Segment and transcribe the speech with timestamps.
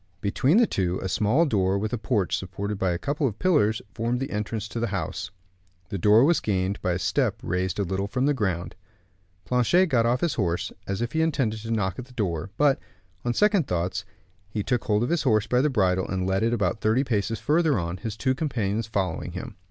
[0.19, 3.83] Between the two, a small door, with a porch supported by a couple of pillars,
[3.93, 5.29] formed the entrance to the house.
[5.89, 8.73] The door was gained by a step raised a little from the ground.
[9.45, 12.79] Planchet got off his horse, as if he intended to knock at the door; but,
[13.23, 14.03] on second thoughts,
[14.49, 17.37] he took hold of his horse by the bridle, and led it about thirty paces
[17.37, 19.55] further on, his two companions following him.